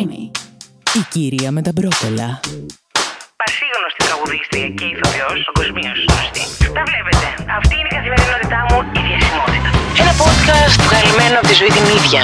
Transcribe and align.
Creamy. 0.00 0.30
Η 0.98 1.02
κυρία 1.10 1.50
με 1.50 1.62
τα 1.62 1.72
μπρόκολα. 1.74 2.40
Πασίγνωστη 3.40 4.00
τραγουδίστρια 4.06 4.68
και 4.68 4.84
ηθοποιός, 4.92 5.38
παγκοσμίω 5.46 5.92
γνωστή. 6.08 6.42
Τα 6.76 6.82
βλέπετε. 6.88 7.26
Αυτή 7.58 7.74
είναι 7.78 7.88
η 7.90 7.94
καθημερινότητά 7.96 8.60
μου, 8.68 8.78
η 8.98 9.00
διασημότητα. 9.08 9.68
Ένα 10.02 10.12
podcast 10.22 10.76
βγαλμένο 10.86 11.38
από 11.38 11.46
τη 11.46 11.54
ζωή 11.54 11.68
την 11.68 11.86
ίδια. 11.98 12.22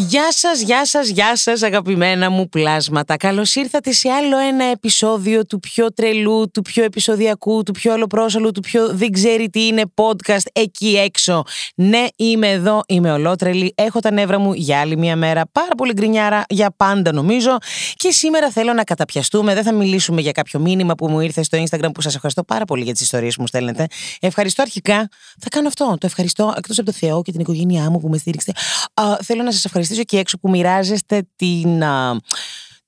Γεια 0.00 0.32
σας, 0.32 0.60
γεια 0.60 0.86
σας, 0.86 1.08
γεια 1.08 1.36
σας, 1.36 1.62
αγαπημένα 1.62 2.30
μου 2.30 2.48
πλάσματα. 2.48 3.16
Καλώς 3.16 3.54
ήρθατε 3.54 3.92
σε 3.92 4.08
άλλο 4.08 4.38
ένα 4.38 4.64
επεισόδιο 4.64 5.46
του 5.46 5.60
πιο 5.60 5.92
τρελού, 5.92 6.50
του 6.50 6.62
πιο 6.62 6.84
επεισοδιακού, 6.84 7.62
του 7.62 7.72
πιο 7.72 7.92
ολοπρόσαλου, 7.92 8.50
του 8.50 8.60
πιο 8.60 8.88
δεν 8.88 9.10
ξέρει 9.10 9.50
τι 9.50 9.66
είναι 9.66 9.82
podcast 9.94 10.46
εκεί 10.52 10.96
έξω. 10.96 11.42
Ναι, 11.74 12.06
είμαι 12.16 12.50
εδώ, 12.50 12.82
είμαι 12.88 13.12
ολότρελη. 13.12 13.72
Έχω 13.76 14.00
τα 14.00 14.12
νεύρα 14.12 14.38
μου 14.38 14.52
για 14.52 14.80
άλλη 14.80 14.96
μια 14.96 15.16
μέρα. 15.16 15.42
Πάρα 15.52 15.74
πολύ 15.76 15.92
γκρινιάρα 15.92 16.44
για 16.48 16.74
πάντα 16.76 17.12
νομίζω. 17.12 17.58
Και 17.96 18.10
σήμερα 18.10 18.50
θέλω 18.50 18.72
να 18.72 18.84
καταπιαστούμε. 18.84 19.54
Δεν 19.54 19.62
θα 19.62 19.72
μιλήσουμε 19.72 20.20
για 20.20 20.32
κάποιο 20.32 20.60
μήνυμα 20.60 20.94
που 20.94 21.08
μου 21.08 21.20
ήρθε 21.20 21.42
στο 21.42 21.62
Instagram 21.62 21.90
που 21.94 22.00
σας 22.00 22.14
ευχαριστώ 22.14 22.44
πάρα 22.44 22.64
πολύ 22.64 22.82
για 22.82 22.92
τις 22.92 23.02
ιστορίες 23.02 23.34
που 23.34 23.40
μου 23.40 23.46
στέλνετε. 23.46 23.86
Ευχαριστώ 24.20 24.62
αρχικά. 24.62 25.08
Θα 25.40 25.48
κάνω 25.48 25.68
αυτό. 25.68 25.84
Το 25.84 26.06
ευχαριστώ 26.06 26.54
εκτός 26.56 26.78
από 26.78 26.90
το 26.90 26.96
Θεό 26.98 27.22
και 27.22 27.32
την 27.32 27.40
οικογένειά 27.40 27.90
μου 27.90 28.00
που 28.00 28.08
με 28.08 28.18
στήριξε. 28.18 28.52
Α, 28.94 29.16
θέλω 29.22 29.42
να 29.42 29.52
σας 29.52 29.64
ευχαριστήσω 29.64 29.86
και 30.04 30.18
έξω 30.18 30.38
που 30.38 30.50
μοιράζεστε 30.50 31.28
την. 31.36 31.84
Α, 31.84 32.20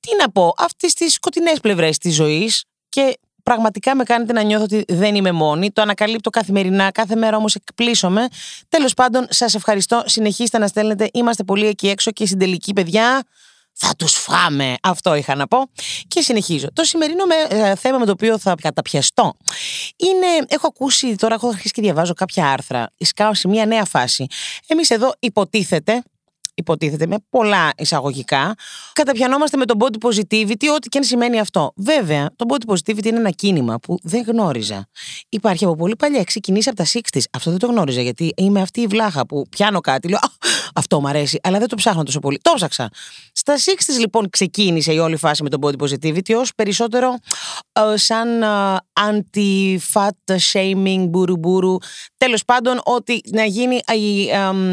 τι 0.00 0.16
να 0.18 0.30
πω, 0.30 0.54
αυτές 0.58 0.94
τις 0.94 1.12
σκοτεινές 1.12 1.60
πλευρές 1.60 1.98
της 1.98 2.14
ζωής 2.14 2.64
και 2.88 3.18
πραγματικά 3.42 3.96
με 3.96 4.04
κάνετε 4.04 4.32
να 4.32 4.42
νιώθω 4.42 4.64
ότι 4.64 4.84
δεν 4.88 5.14
είμαι 5.14 5.32
μόνη. 5.32 5.70
Το 5.70 5.82
ανακαλύπτω 5.82 6.30
καθημερινά, 6.30 6.90
κάθε 6.90 7.16
μέρα 7.16 7.36
όμως 7.36 7.54
εκπλήσωμαι. 7.54 8.28
Τέλος 8.68 8.94
πάντων, 8.94 9.26
σας 9.30 9.54
ευχαριστώ. 9.54 10.02
Συνεχίστε 10.06 10.58
να 10.58 10.66
στέλνετε. 10.66 11.10
Είμαστε 11.12 11.42
πολύ 11.42 11.66
εκεί 11.66 11.88
έξω 11.88 12.10
και 12.10 12.26
στην 12.26 12.38
τελική, 12.38 12.72
παιδιά. 12.72 13.22
Θα 13.72 13.94
τους 13.98 14.12
φάμε. 14.12 14.74
Αυτό 14.82 15.14
είχα 15.14 15.34
να 15.34 15.46
πω. 15.46 15.70
Και 16.08 16.20
συνεχίζω. 16.20 16.66
Το 16.72 16.84
σημερινό 16.84 17.24
με, 17.24 17.34
ε, 17.56 17.74
θέμα 17.74 17.98
με 17.98 18.04
το 18.04 18.12
οποίο 18.12 18.38
θα 18.38 18.54
καταπιαστώ 18.62 19.34
είναι, 19.96 20.46
έχω 20.48 20.66
ακούσει, 20.66 21.14
τώρα 21.14 21.34
έχω 21.34 21.48
αρχίσει 21.48 21.72
και 21.72 21.82
διαβάζω 21.82 22.14
κάποια 22.14 22.50
άρθρα, 22.50 22.92
σκάω 22.98 23.34
σε 23.34 23.48
μια 23.48 23.66
νέα 23.66 23.84
φάση. 23.84 24.26
Εμείς 24.66 24.90
εδώ 24.90 25.12
υποτίθεται, 25.18 26.02
υποτίθεται 26.60 27.06
με 27.06 27.16
πολλά 27.30 27.70
εισαγωγικά, 27.76 28.54
καταπιανόμαστε 28.92 29.56
με 29.56 29.64
το 29.64 29.74
body 29.78 30.08
positivity, 30.08 30.66
ό,τι 30.74 30.88
και 30.88 30.98
αν 30.98 31.04
σημαίνει 31.04 31.40
αυτό. 31.40 31.72
Βέβαια, 31.76 32.30
το 32.36 32.44
body 32.48 32.72
positivity 32.72 33.04
είναι 33.04 33.18
ένα 33.18 33.30
κίνημα 33.30 33.78
που 33.78 33.98
δεν 34.02 34.22
γνώριζα. 34.26 34.86
Υπάρχει 35.28 35.64
από 35.64 35.74
πολύ 35.74 35.96
παλιά, 35.96 36.24
ξεκινήσει 36.24 36.68
από 36.68 36.78
τα 36.78 36.86
60s. 36.92 37.22
Αυτό 37.32 37.50
δεν 37.50 37.58
το 37.58 37.66
γνώριζα, 37.66 38.00
γιατί 38.00 38.32
είμαι 38.36 38.60
αυτή 38.60 38.80
η 38.80 38.86
βλάχα 38.86 39.26
που 39.26 39.46
πιάνω 39.48 39.80
κάτι, 39.80 40.08
λέω 40.08 40.18
Αυτό 40.74 41.00
μου 41.00 41.08
αρέσει, 41.08 41.38
αλλά 41.42 41.58
δεν 41.58 41.68
το 41.68 41.76
ψάχνω 41.76 42.02
τόσο 42.02 42.18
πολύ. 42.18 42.38
Το 42.42 42.52
ψάξα. 42.54 42.88
Στα 43.32 43.56
60s 43.56 43.98
λοιπόν 43.98 44.30
ξεκίνησε 44.30 44.92
η 44.92 44.98
όλη 44.98 45.16
φάση 45.16 45.42
με 45.42 45.48
το 45.48 45.58
body 45.60 45.84
positivity 45.84 46.34
ως 46.36 46.54
περισσότερο 46.54 47.18
ε, 47.72 47.96
σαν 47.96 48.28
uh, 48.42 48.76
anti-fat 49.10 50.36
shaming, 50.52 51.06
μπουρου 51.08 51.78
Τέλος 52.16 52.44
πάντων, 52.44 52.80
ότι 52.84 53.20
να 53.30 53.44
γίνει 53.44 53.80
η, 53.94 54.22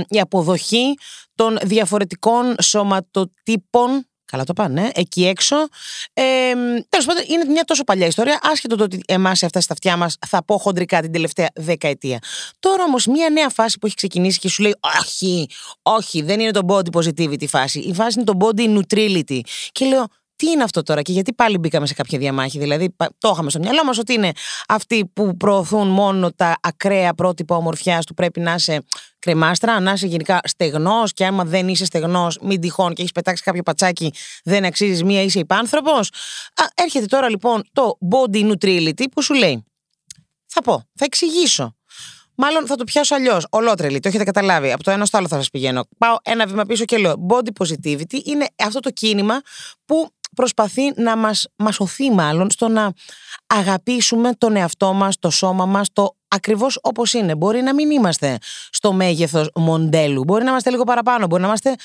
η 0.08 0.20
αποδοχή 0.20 0.94
των 1.38 1.58
διαφορετικών 1.64 2.56
σωματοτύπων 2.62 4.06
Καλά 4.32 4.44
το 4.44 4.54
πάνε, 4.54 4.82
ε, 4.82 4.90
εκεί 4.94 5.26
έξω. 5.26 5.56
Ε, 6.14 6.54
Τέλος 6.90 7.06
πάντων, 7.06 7.24
είναι 7.28 7.46
μια 7.46 7.64
τόσο 7.64 7.84
παλιά 7.84 8.08
ιστορία, 8.08 8.40
άσχετο 8.44 8.76
το 8.76 8.84
ότι 8.84 9.02
εμάς 9.08 9.42
έφτασε 9.42 9.64
στα 9.64 9.74
αυτιά 9.74 9.98
μας, 9.98 10.18
θα 10.28 10.44
πω 10.44 10.58
χοντρικά 10.58 11.02
την 11.02 11.12
τελευταία 11.12 11.48
δεκαετία. 11.56 12.20
Τώρα 12.60 12.84
όμως, 12.84 13.06
μια 13.06 13.30
νέα 13.30 13.50
φάση 13.50 13.80
που 13.80 13.86
έχει 13.86 13.96
ξεκινήσει 13.96 14.40
και 14.40 14.50
σου 14.50 14.62
λέει, 14.62 14.76
Όχι, 15.00 15.48
όχι, 15.82 16.22
δεν 16.22 16.40
είναι 16.40 16.52
το 16.52 16.62
body 16.68 17.00
positivity 17.00 17.48
φάση. 17.48 17.80
Η 17.80 17.94
φάση 17.94 18.20
είναι 18.20 18.34
το 18.34 18.38
body 18.40 18.78
neutrality. 18.78 19.40
Και 19.72 19.86
λέω, 19.86 20.06
τι 20.38 20.50
είναι 20.50 20.64
αυτό 20.64 20.84
τώρα 20.84 21.02
και 21.02 21.12
γιατί 21.12 21.34
πάλι 21.34 21.58
μπήκαμε 21.58 21.88
σε 21.88 21.94
κάποια 21.94 22.20
διαμάχη. 22.20 22.60
Δηλαδή, 22.60 22.96
το 23.18 23.30
είχαμε 23.34 23.50
στο 23.50 23.60
μυαλό 23.60 23.84
μας 23.84 23.98
ότι 23.98 24.14
είναι 24.14 24.32
αυτοί 24.68 25.06
που 25.14 25.38
προωθούν 25.38 25.88
μόνο 25.88 26.32
τα 26.32 26.58
ακραία 26.62 27.14
πρότυπα 27.14 27.56
ομορφιάς 27.56 28.06
του 28.06 28.14
πρέπει 28.14 28.40
να 28.40 28.54
είσαι 28.54 28.84
κρεμάστρα, 29.20 29.80
να 29.80 29.92
είσαι 29.92 30.08
γενικά 30.08 30.40
στεγνός 30.44 31.14
και 31.14 31.26
άμα 31.26 31.44
δεν 31.44 31.68
είσαι 31.68 31.86
στεγνός, 31.86 32.38
μην 32.42 32.62
τυχόν 32.62 32.94
και 32.94 33.02
έχεις 33.02 33.12
πετάξει 33.12 33.44
κάποιο 33.44 33.64
πατσάκι, 33.64 34.14
δεν 34.44 34.66
αξίζεις 34.66 35.04
μία, 35.04 35.22
είσαι 35.22 35.40
υπάνθρωπος. 35.40 36.10
Έρχεται 36.74 37.06
τώρα 37.06 37.30
λοιπόν 37.30 37.64
το 37.74 37.98
body 38.12 38.52
neutrality 38.52 39.04
που 39.12 39.22
σου 39.22 39.34
λέει. 39.34 39.66
Θα 40.46 40.62
πω, 40.62 40.84
θα 40.94 41.06
εξηγήσω. 41.06 41.76
Μάλλον 42.40 42.68
θα 42.68 42.76
το 42.76 42.84
πιάσω 42.84 43.16
αλλιώς. 43.16 43.48
Ολότρελη, 43.50 44.00
το 44.00 44.08
έχετε 44.08 44.24
καταλάβει. 44.24 44.72
Από 44.72 44.84
το 44.84 44.92
ένα 44.92 45.06
στο 45.06 45.18
άλλο 45.18 45.28
θα 45.28 45.36
σας 45.36 45.50
πηγαίνω. 45.50 45.84
Πάω 45.98 46.16
ένα 46.24 46.48
βήμα 46.48 46.66
πίσω 46.66 46.86
και 46.86 46.98
λέω: 46.98 47.28
Body 47.30 47.50
positivity 47.64 48.24
είναι 48.24 48.48
αυτό 48.64 48.80
το 48.80 48.90
κίνημα 48.90 49.42
που 49.86 50.10
προσπαθεί 50.38 50.92
να 50.96 51.16
μας, 51.16 51.48
μας 51.56 51.80
οθεί 51.80 52.12
μάλλον 52.12 52.50
στο 52.52 52.68
να 52.68 52.92
αγαπήσουμε 53.48 54.34
τον 54.38 54.56
εαυτό 54.56 54.94
μας, 54.94 55.20
το 55.20 55.30
σώμα 55.30 55.66
μας, 55.66 55.88
το 55.94 56.16
ακριβώς 56.28 56.80
όπως 56.82 57.14
είναι. 57.14 57.36
Μπορεί 57.36 57.62
να 57.62 57.74
μην 57.74 57.92
είμαστε 57.92 58.38
στο 58.70 58.94
μέγεθος 58.94 59.50
μοντέλου, 59.56 60.24
μπορεί 60.24 60.44
να 60.44 60.50
είμαστε 60.50 60.70
λίγο 60.70 60.84
παραπάνω, 60.84 61.28
μπορεί 61.28 61.42
να 61.42 61.48
είμαστε 61.48 61.76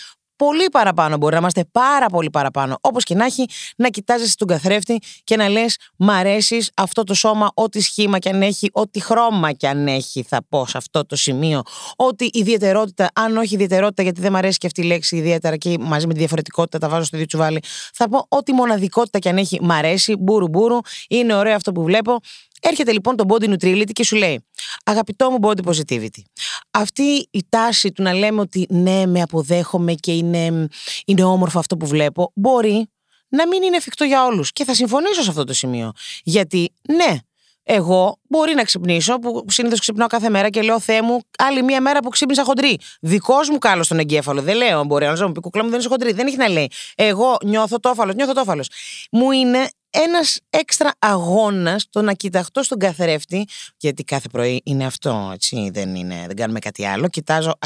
πολύ 0.46 0.68
παραπάνω. 0.70 1.16
Μπορεί 1.16 1.32
να 1.32 1.38
είμαστε 1.38 1.64
πάρα 1.72 2.06
πολύ 2.06 2.30
παραπάνω. 2.30 2.78
Όπως 2.80 3.04
και 3.04 3.14
να 3.14 3.24
έχει, 3.24 3.46
να 3.76 3.88
κοιτάζεσαι 3.88 4.36
τον 4.36 4.48
καθρέφτη 4.48 5.00
και 5.24 5.36
να 5.36 5.48
λες: 5.48 5.76
Μ' 5.96 6.10
αρέσεις 6.10 6.70
αυτό 6.74 7.04
το 7.04 7.14
σώμα, 7.14 7.50
ό,τι 7.54 7.80
σχήμα 7.80 8.18
κι 8.18 8.28
αν 8.28 8.42
έχει, 8.42 8.70
ό,τι 8.72 9.00
χρώμα 9.00 9.52
κι 9.52 9.66
αν 9.66 9.86
έχει, 9.86 10.22
θα 10.22 10.40
πω 10.48 10.66
σε 10.66 10.76
αυτό 10.76 11.06
το 11.06 11.16
σημείο. 11.16 11.62
Ό,τι 11.96 12.28
ιδιαιτερότητα, 12.32 13.10
αν 13.14 13.36
όχι 13.36 13.54
ιδιαιτερότητα, 13.54 14.02
γιατί 14.02 14.20
δεν 14.20 14.32
μ' 14.32 14.36
αρέσει 14.36 14.58
και 14.58 14.66
αυτή 14.66 14.80
η 14.80 14.84
λέξη 14.84 15.16
ιδιαίτερα 15.16 15.56
και 15.56 15.76
μαζί 15.80 16.06
με 16.06 16.12
τη 16.12 16.18
διαφορετικότητα 16.18 16.78
τα 16.78 16.88
βάζω 16.88 17.04
στο 17.04 17.16
ίδιο 17.16 17.28
τσουβάλι. 17.28 17.60
Θα 17.94 18.08
πω 18.08 18.26
ό,τι 18.28 18.52
μοναδικότητα 18.52 19.18
κι 19.18 19.28
αν 19.28 19.36
έχει, 19.36 19.58
μ' 19.62 19.72
αρέσει, 19.72 20.16
μπούρου 20.16 20.48
μπούρου, 20.48 20.78
είναι 21.08 21.34
ωραίο 21.34 21.54
αυτό 21.54 21.72
που 21.72 21.82
βλέπω. 21.82 22.20
Έρχεται 22.64 22.92
λοιπόν 22.92 23.16
το 23.16 23.24
body 23.28 23.48
neutrality 23.48 23.92
και 23.92 24.04
σου 24.04 24.16
λέει 24.16 24.44
Αγαπητό 24.84 25.30
μου 25.30 25.38
body 25.42 25.64
positivity 25.64 26.22
Αυτή 26.70 27.28
η 27.30 27.44
τάση 27.48 27.92
του 27.92 28.02
να 28.02 28.12
λέμε 28.12 28.40
ότι 28.40 28.66
ναι 28.70 29.06
με 29.06 29.22
αποδέχομαι 29.22 29.94
και 29.94 30.12
είναι, 30.12 30.68
είναι 31.04 31.24
όμορφο 31.24 31.58
αυτό 31.58 31.76
που 31.76 31.86
βλέπω 31.86 32.32
Μπορεί 32.34 32.86
να 33.28 33.48
μην 33.48 33.62
είναι 33.62 33.76
εφικτό 33.76 34.04
για 34.04 34.24
όλους 34.24 34.52
Και 34.52 34.64
θα 34.64 34.74
συμφωνήσω 34.74 35.22
σε 35.22 35.30
αυτό 35.30 35.44
το 35.44 35.52
σημείο 35.52 35.92
Γιατί 36.22 36.72
ναι 36.88 37.16
εγώ 37.64 38.18
μπορεί 38.28 38.54
να 38.54 38.64
ξυπνήσω, 38.64 39.18
που 39.18 39.44
συνήθως 39.48 39.80
ξυπνάω 39.80 40.06
κάθε 40.06 40.28
μέρα 40.28 40.48
και 40.48 40.62
λέω 40.62 40.80
Θεέ 40.80 41.02
μου, 41.02 41.20
άλλη 41.38 41.62
μία 41.62 41.80
μέρα 41.80 42.00
που 42.00 42.08
ξύπνησα 42.08 42.44
χοντρή. 42.44 42.78
Δικός 43.00 43.50
μου 43.50 43.58
κάλος 43.58 43.86
στον 43.86 43.98
εγκέφαλο. 43.98 44.42
Δεν 44.42 44.56
λέω, 44.56 44.84
μπορεί 44.84 45.06
να 45.06 45.26
μου 45.26 45.32
πει 45.32 45.40
κουκλά 45.40 45.64
μου 45.64 45.70
δεν 45.70 45.78
είσαι 45.78 45.88
χοντρή. 45.88 46.12
Δεν 46.12 46.26
έχει 46.26 46.36
να 46.36 46.48
λέει. 46.48 46.70
Εγώ 46.94 47.36
νιώθω 47.44 47.80
τόφαλο, 47.80 48.12
νιώθω 48.12 48.32
τόφαλο. 48.32 48.64
Μου 49.10 49.30
είναι 49.30 49.68
ένας 49.94 50.38
έξτρα 50.50 50.90
αγώνας 50.98 51.86
το 51.90 52.02
να 52.02 52.12
κοιταχτώ 52.12 52.62
στον 52.62 52.78
καθρέφτη, 52.78 53.46
γιατί 53.76 54.04
κάθε 54.04 54.28
πρωί 54.28 54.60
είναι 54.64 54.84
αυτό, 54.84 55.30
έτσι, 55.32 55.70
δεν, 55.72 55.94
είναι, 55.94 56.24
δεν 56.26 56.36
κάνουμε 56.36 56.58
κάτι 56.58 56.86
άλλο. 56.86 57.08
Κοιτάζω, 57.08 57.58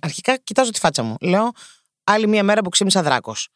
αρχικά 0.00 0.36
κοιτάζω 0.36 0.70
τη 0.70 0.78
φάτσα 0.78 1.02
μου. 1.02 1.16
Λέω, 1.20 1.52
άλλη 2.10 2.28
μία 2.28 2.42
μέρα 2.42 2.62
που 2.62 2.68
ξύπνησα 2.68 3.02
δράκος. 3.02 3.48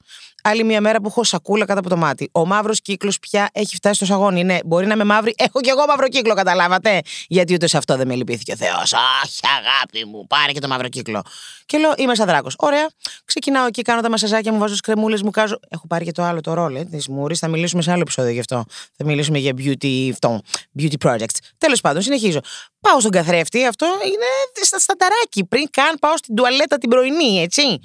Άλλη 0.42 0.64
μία 0.64 0.80
μέρα 0.80 1.00
που 1.00 1.08
έχω 1.08 1.24
σακούλα 1.24 1.64
κάτω 1.64 1.80
από 1.80 1.88
το 1.88 1.96
μάτι. 1.96 2.28
Ο 2.32 2.46
μαύρος 2.46 2.80
κύκλος 2.80 3.18
πια 3.18 3.48
έχει 3.52 3.74
φτάσει 3.76 3.94
στο 3.94 4.04
σαγόνι. 4.04 4.44
Ναι, 4.44 4.58
μπορεί 4.64 4.86
να 4.86 4.94
είμαι 4.94 5.04
μαύρη. 5.04 5.34
Έχω 5.38 5.60
κι 5.60 5.68
εγώ 5.68 5.84
μαύρο 5.86 6.08
κύκλο, 6.08 6.34
καταλάβατε. 6.34 7.00
Γιατί 7.26 7.54
ούτε 7.54 7.66
σε 7.66 7.76
αυτό 7.76 7.96
δεν 7.96 8.06
με 8.06 8.14
λυπήθηκε 8.14 8.52
ο 8.52 8.56
Θεός. 8.56 8.92
Αχ, 8.92 9.52
αγάπη 9.58 10.04
μου, 10.04 10.26
πάρε 10.26 10.52
και 10.52 10.60
το 10.60 10.68
μαύρο 10.68 10.88
κύκλο. 10.88 11.22
Και 11.66 11.78
λέω, 11.78 11.92
είμαι 11.96 12.14
σαν 12.14 12.26
δράκος. 12.26 12.54
Ωραία. 12.58 12.90
Ξεκινάω 13.24 13.66
εκεί, 13.66 13.82
κάνω 13.82 14.00
τα 14.00 14.10
μασαζάκια 14.10 14.52
μου, 14.52 14.58
βάζω 14.58 14.76
κρεμούλες 14.82 15.22
μου, 15.22 15.30
κάζω. 15.30 15.58
Έχω 15.68 15.86
πάρει 15.86 16.04
και 16.04 16.12
το 16.12 16.22
άλλο 16.22 16.40
το 16.40 16.54
ρόλο 16.54 16.86
της 16.86 17.08
μούρης. 17.08 17.38
Θα 17.38 17.48
μιλήσουμε 17.48 17.82
σε 17.82 17.90
άλλο 17.90 18.00
επεισόδιο 18.00 18.32
γι' 18.32 18.40
αυτό. 18.40 18.64
Θα 18.96 19.04
μιλήσουμε 19.04 19.38
για 19.38 19.52
beauty, 19.58 20.08
αυτό, 20.10 20.40
beauty 20.78 21.06
projects. 21.06 21.36
Τέλος 21.58 21.80
πάντων, 21.80 22.02
συνεχίζω. 22.02 22.40
Πάω 22.80 23.00
στον 23.00 23.10
καθρέφτη, 23.10 23.66
αυτό 23.66 23.86
είναι 23.86 24.64
στα 24.64 24.78
στανταράκι. 24.78 25.44
Πριν 25.44 25.70
καν 25.70 25.96
πάω 26.00 26.16
στην 26.16 26.34
τουαλέτα 26.34 26.78
την 26.78 26.90
πρωινή, 26.90 27.42
έτσι 27.42 27.80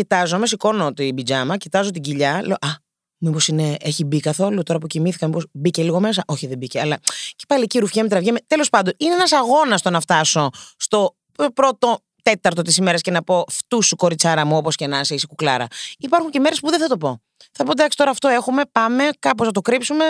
κοιτάζω, 0.00 0.38
με 0.38 0.46
σηκώνω 0.46 0.92
την 0.92 1.14
πιτζάμα, 1.14 1.56
κοιτάζω 1.56 1.90
την 1.90 2.02
κοιλιά, 2.02 2.42
λέω 2.42 2.56
Α, 2.60 2.68
μήπως 3.18 3.48
έχει 3.80 4.04
μπει 4.04 4.20
καθόλου 4.20 4.62
τώρα 4.62 4.78
που 4.78 4.86
κοιμήθηκα, 4.86 5.26
μήπως 5.26 5.46
μπήκε 5.52 5.82
λίγο 5.82 6.00
μέσα. 6.00 6.22
Όχι, 6.26 6.46
δεν 6.46 6.58
μπήκε, 6.58 6.80
αλλά 6.80 6.98
και 7.36 7.44
πάλι 7.48 7.62
εκεί 7.62 7.78
ρουφιέμαι, 7.78 8.08
τραβιέμαι. 8.08 8.38
Τέλος 8.46 8.68
πάντων, 8.68 8.92
είναι 8.96 9.14
ένας 9.14 9.32
αγώνας 9.32 9.82
το 9.82 9.90
να 9.90 10.00
φτάσω 10.00 10.50
στο 10.76 11.16
πρώτο 11.54 11.98
τέταρτο 12.22 12.62
της 12.62 12.76
ημέρας 12.76 13.00
και 13.00 13.10
να 13.10 13.22
πω 13.22 13.44
φτού 13.48 13.82
σου 13.82 13.96
κοριτσάρα 13.96 14.44
μου, 14.44 14.56
όπως 14.56 14.76
και 14.76 14.86
να 14.86 15.00
είσαι, 15.00 15.14
είσαι 15.14 15.26
κουκλάρα. 15.26 15.66
Υπάρχουν 15.98 16.30
και 16.30 16.40
μέρες 16.40 16.60
που 16.60 16.70
δεν 16.70 16.80
θα 16.80 16.86
το 16.86 16.96
πω. 16.96 17.22
Θα 17.52 17.64
πω 17.64 17.70
εντάξει, 17.70 17.96
τώρα 17.96 18.10
αυτό 18.10 18.28
έχουμε, 18.28 18.62
πάμε, 18.72 19.08
κάπως 19.18 19.46
να 19.46 19.52
το 19.52 19.60
κρύψουμε, 19.60 20.04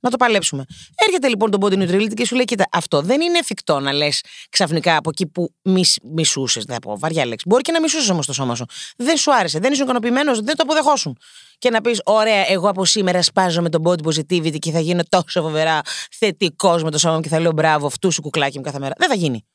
να 0.00 0.10
το 0.10 0.16
παλέψουμε. 0.16 0.64
Έρχεται 1.06 1.28
λοιπόν 1.28 1.50
το 1.50 1.58
body 1.60 1.72
neutrality 1.72 2.14
και 2.14 2.26
σου 2.26 2.34
λέει: 2.34 2.44
Κοίτα, 2.44 2.66
αυτό 2.72 3.02
δεν 3.02 3.20
είναι 3.20 3.38
εφικτό 3.38 3.80
να 3.80 3.92
λες 3.92 4.22
ξαφνικά 4.48 4.96
από 4.96 5.10
εκεί 5.10 5.26
που 5.26 5.54
μισούσες. 6.02 6.64
Δεν 6.64 6.74
θα 6.74 6.80
πω 6.80 6.98
βαριά 6.98 7.26
λέξη. 7.26 7.44
Μπορεί 7.48 7.62
και 7.62 7.72
να 7.72 7.80
μισούσες 7.80 8.08
όμως 8.08 8.26
το 8.26 8.32
σώμα 8.32 8.54
σου. 8.54 8.64
Δεν 8.96 9.16
σου 9.16 9.34
άρεσε, 9.34 9.58
δεν 9.58 9.72
είσαι 9.72 9.82
ικανοποιημένος, 9.82 10.40
δεν 10.40 10.56
το 10.56 10.62
αποδεχόσουν. 10.62 11.18
Και 11.58 11.70
να 11.70 11.80
πεις: 11.80 12.00
Ωραία, 12.04 12.50
εγώ 12.50 12.68
από 12.68 12.84
σήμερα 12.84 13.22
σπάζω 13.22 13.62
με 13.62 13.68
το 13.68 13.82
body 13.84 14.06
positivity 14.08 14.58
και 14.58 14.70
θα 14.70 14.80
γίνω 14.80 15.02
τόσο 15.08 15.42
φοβερά 15.42 15.80
θετικός 16.10 16.82
με 16.82 16.90
το 16.90 16.98
σώμα 16.98 17.14
μου 17.14 17.20
και 17.20 17.28
θα 17.28 17.40
λέω 17.40 17.52
μπράβο, 17.52 17.86
αυτού 17.86 18.12
σου 18.12 18.22
κουκλάκι 18.22 18.56
μου 18.58 18.64
κάθε 18.64 18.78
μέρα. 18.78 18.94
Δεν 18.98 19.08
θα 19.08 19.14
γίνει. 19.14 19.46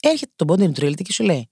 Έρχεται 0.00 0.32
το 0.36 0.44
body 0.48 0.62
neutrality 0.62 1.02
και 1.02 1.12
σου 1.12 1.24
λέει: 1.24 1.50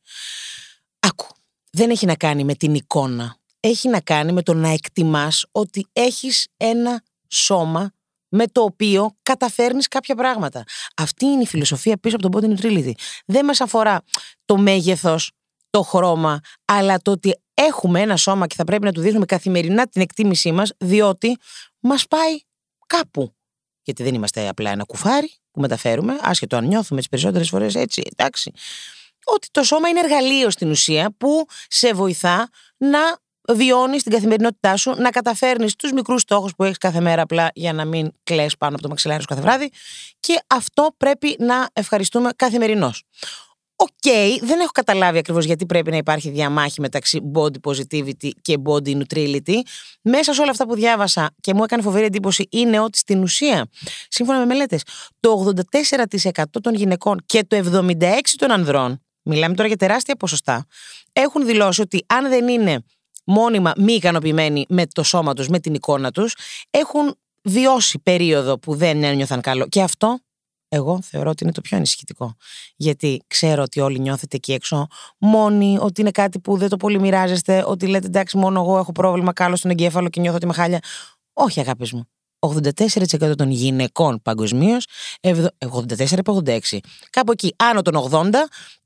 Άκου, 1.01 1.27
δεν 1.71 1.91
έχει 1.91 2.07
να 2.07 2.15
κάνει 2.15 2.45
με 2.45 2.55
την 2.55 2.75
εικόνα 2.75 3.41
έχει 3.61 3.89
να 3.89 4.01
κάνει 4.01 4.33
με 4.33 4.43
το 4.43 4.55
να 4.55 4.69
εκτιμάς 4.69 5.45
ότι 5.53 5.87
έχεις 5.93 6.47
ένα 6.57 7.03
σώμα 7.29 7.93
με 8.31 8.47
το 8.47 8.63
οποίο 8.63 9.17
καταφέρνεις 9.23 9.89
κάποια 9.89 10.15
πράγματα. 10.15 10.65
Αυτή 10.97 11.27
είναι 11.27 11.43
η 11.43 11.47
φιλοσοφία 11.47 11.97
πίσω 11.97 12.17
από 12.17 12.31
τον 12.31 12.41
body 12.41 12.61
neutrality. 12.61 12.93
Δεν 13.27 13.45
μας 13.45 13.61
αφορά 13.61 14.03
το 14.45 14.57
μέγεθος, 14.57 15.31
το 15.71 15.83
χρώμα, 15.83 16.41
αλλά 16.65 16.99
το 16.99 17.11
ότι 17.11 17.41
έχουμε 17.55 18.01
ένα 18.01 18.17
σώμα 18.17 18.47
και 18.47 18.55
θα 18.55 18.65
πρέπει 18.65 18.85
να 18.85 18.93
του 18.93 19.01
δείχνουμε 19.01 19.25
καθημερινά 19.25 19.87
την 19.87 20.03
εκτίμησή 20.03 20.53
μας, 20.53 20.73
διότι 20.79 21.37
μας 21.81 22.07
πάει 22.07 22.41
κάπου. 22.87 23.35
Γιατί 23.83 24.03
δεν 24.03 24.15
είμαστε 24.15 24.49
απλά 24.49 24.71
ένα 24.71 24.85
κουφάρι 24.85 25.35
που 25.51 25.61
μεταφέρουμε, 25.61 26.19
άσχετο 26.21 26.57
αν 26.57 26.67
νιώθουμε 26.67 27.01
τις 27.01 27.09
περισσότερες 27.09 27.49
φορές 27.49 27.75
έτσι, 27.75 28.03
εντάξει. 28.17 28.53
Ότι 29.25 29.49
το 29.51 29.63
σώμα 29.63 29.89
είναι 29.89 30.01
εργαλείο 30.01 30.51
στην 30.51 30.71
ουσία 30.71 31.15
που 31.19 31.47
σε 31.69 31.93
βοηθά 31.93 32.49
να 32.77 33.19
βιώνεις 33.55 34.03
την 34.03 34.13
καθημερινότητά 34.13 34.77
σου, 34.77 34.95
να 34.99 35.11
καταφέρνεις 35.11 35.77
τους 35.77 35.93
μικρούς 35.93 36.21
στόχους 36.21 36.55
που 36.55 36.65
έχεις 36.65 36.79
κάθε 36.79 37.01
μέρα 37.01 37.23
απλά 37.23 37.51
για 37.55 37.73
να 37.73 37.85
μην 37.85 38.11
κλαις 38.23 38.47
πάνω 38.59 38.73
από 38.75 38.83
το 38.83 38.89
μαξιλάρι 38.89 39.21
σου 39.21 39.27
κάθε 39.27 39.41
βράδυ. 39.41 39.71
Και 40.21 40.41
αυτό 40.47 40.95
πρέπει 40.97 41.37
να 41.39 41.69
ευχαριστούμε 41.73 42.31
καθημερινώς. 42.37 43.05
Οκ, 43.83 44.13
δεν 44.41 44.61
έχω 44.61 44.71
καταλάβει 44.73 45.19
ακριβώς 45.19 45.45
γιατί 45.45 45.67
πρέπει 45.67 45.91
να 45.91 45.97
υπάρχει 45.97 46.31
διαμάχη 46.31 46.81
μεταξύ 46.81 47.21
body 47.35 47.71
positivity 47.71 48.31
και 48.43 48.57
body 48.65 49.01
neutrality. 49.01 49.55
Μέσα 50.03 50.33
σε 50.33 50.41
όλα 50.41 50.51
αυτά 50.51 50.67
που 50.67 50.75
διάβασα 50.75 51.31
και 51.41 51.55
μου 51.55 51.65
έκανε 51.65 51.83
φοβερή 51.83 52.05
εντύπωση 52.05 52.47
είναι 52.51 52.81
ότι 52.81 52.99
στην 52.99 53.23
ουσία, 53.23 53.69
σύμφωνα 54.09 54.39
με 54.39 54.45
μελέτες, 54.45 54.83
το 55.21 55.53
84% 56.41 56.45
των 56.63 56.75
γυναικών 56.75 57.23
και 57.27 57.45
το 57.45 57.57
76% 57.57 58.21
των 58.37 58.51
ανδρών, 58.51 59.01
μιλάμε 59.23 59.55
τώρα 59.55 59.69
για 59.69 59.77
τεράστια 59.77 60.17
ποσοστά, 60.17 60.67
έχουν 61.13 61.47
δηλώσει 61.47 61.81
ότι 61.81 62.05
αν 62.07 62.29
δεν 62.29 62.49
είναι 62.49 62.85
μόνιμα 63.31 63.73
μη 63.77 63.93
ικανοποιημένοι 63.93 64.65
με 64.69 64.87
το 64.87 65.03
σώμα 65.03 65.35
τους, 65.35 65.49
με 65.49 65.59
την 65.59 65.75
εικόνα 65.75 66.11
τους, 66.11 66.37
έχουν 66.71 67.15
βιώσει 67.43 67.99
περίοδο 67.99 68.59
που 68.59 68.75
δεν 68.75 69.03
ένιωθαν 69.03 69.41
καλό. 69.41 69.67
Και 69.69 69.83
αυτό 69.83 70.19
εγώ 70.69 71.03
θεωρώ 71.03 71.31
ότι 71.31 71.45
είναι 71.45 71.53
το 71.53 71.61
πιο 71.61 71.77
ανησυχητικό. 71.77 72.37
Γιατί 72.77 73.23
ξέρω 73.27 73.63
ότι 73.63 73.81
όλοι 73.81 73.99
νιώθετε 73.99 74.37
εκεί 74.37 74.53
έξω 74.53 74.87
μόνοι, 75.19 75.79
ότι 75.81 76.01
είναι 76.01 76.11
κάτι 76.11 76.39
που 76.39 76.57
δεν 76.57 76.69
το 76.69 76.77
πολύ 76.77 77.01
μοιράζεστε, 77.01 77.65
ότι 77.67 77.87
λέτε 77.87 78.07
εντάξει, 78.07 78.37
μόνο 78.37 78.61
εγώ 78.61 78.79
έχω 78.79 78.93
πρόβλημα 78.93 79.33
κάλο 79.33 79.57
στον 79.57 79.71
εγκέφαλο 79.71 80.09
και 80.09 80.21
νιώθω 80.21 80.37
ότι 80.37 80.47
με 80.47 80.53
χάλια. 80.53 80.81
Όχι, 81.33 81.61
αγάπης 81.61 81.93
μου. 81.93 82.09
84% 82.41 83.37
των 83.37 83.51
γυναικών 83.51 84.23
παγκοσμίως, 84.23 84.87
84 85.21 86.23
86, 86.25 86.79
κάπου 87.11 87.33
εκεί 87.33 87.55
άνω 87.57 87.83
των 87.83 88.09
80, 88.11 88.35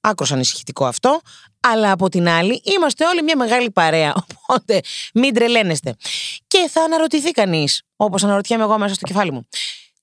άκρος 0.00 0.32
ανησυχητικό 0.32 0.86
αυτό, 0.86 1.20
αλλά 1.60 1.90
από 1.90 2.08
την 2.08 2.28
άλλη 2.28 2.60
είμαστε 2.64 3.06
όλοι 3.06 3.22
μια 3.22 3.36
μεγάλη 3.36 3.70
παρέα, 3.70 4.14
οπότε 4.46 4.80
μην 5.14 5.34
τρελαίνεστε. 5.34 5.94
Και 6.46 6.68
θα 6.70 6.82
αναρωτηθεί 6.82 7.30
κανείς, 7.30 7.82
όπως 7.96 8.24
αναρωτιέμαι 8.24 8.62
εγώ 8.62 8.78
μέσα 8.78 8.94
στο 8.94 9.06
κεφάλι 9.06 9.32
μου, 9.32 9.48